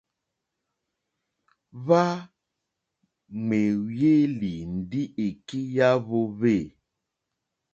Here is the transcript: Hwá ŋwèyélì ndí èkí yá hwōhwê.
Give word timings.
Hwá 1.85 2.03
ŋwèyélì 3.45 4.53
ndí 4.75 5.01
èkí 5.27 5.59
yá 5.75 5.89
hwōhwê. 6.05 6.55